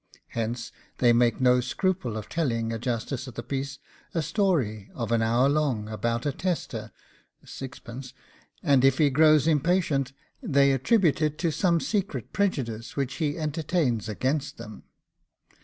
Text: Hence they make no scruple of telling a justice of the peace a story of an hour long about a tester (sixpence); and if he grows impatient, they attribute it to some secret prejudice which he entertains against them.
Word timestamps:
Hence 0.29 0.71
they 0.97 1.13
make 1.13 1.39
no 1.39 1.59
scruple 1.61 2.17
of 2.17 2.27
telling 2.27 2.73
a 2.73 2.79
justice 2.79 3.27
of 3.27 3.35
the 3.35 3.43
peace 3.43 3.77
a 4.15 4.23
story 4.23 4.89
of 4.95 5.11
an 5.11 5.21
hour 5.21 5.47
long 5.47 5.87
about 5.89 6.25
a 6.25 6.31
tester 6.31 6.91
(sixpence); 7.45 8.11
and 8.63 8.83
if 8.83 8.97
he 8.97 9.11
grows 9.11 9.45
impatient, 9.45 10.11
they 10.41 10.71
attribute 10.71 11.21
it 11.21 11.37
to 11.37 11.51
some 11.51 11.79
secret 11.79 12.33
prejudice 12.33 12.95
which 12.97 13.17
he 13.17 13.37
entertains 13.37 14.09
against 14.09 14.57
them. 14.57 14.85